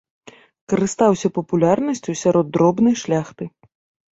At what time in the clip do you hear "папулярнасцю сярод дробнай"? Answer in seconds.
1.37-2.95